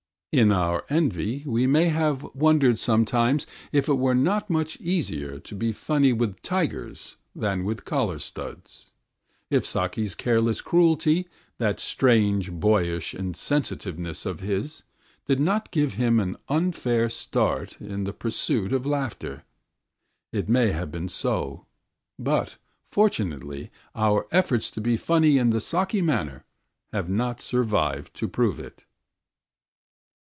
[0.33, 5.53] In our envy we may have wondered sometimes if it were not much easier to
[5.53, 8.91] be funny with tigers than with collar studs;
[9.49, 11.27] if Saki's careless cruelty,
[11.57, 14.83] that strange boyish insensitiveness of his,
[15.27, 19.43] did not give him an unfair start in the pursuit of laughter.
[20.31, 21.65] It may have been so;
[22.17, 22.55] but,
[22.89, 26.45] fortunately, our efforts to be funny in the Saki manner
[26.93, 28.85] have not survived to prove it.